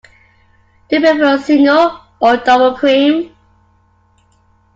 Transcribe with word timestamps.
Do 0.89 0.95
you 0.95 0.99
prefer 1.01 1.37
single 1.37 1.99
or 2.21 2.37
double 2.37 2.73
cream? 2.75 3.35